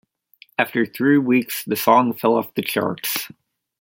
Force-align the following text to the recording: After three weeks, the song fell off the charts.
After 0.57 0.83
three 0.83 1.19
weeks, 1.19 1.63
the 1.63 1.75
song 1.75 2.13
fell 2.13 2.33
off 2.33 2.55
the 2.55 2.63
charts. 2.63 3.27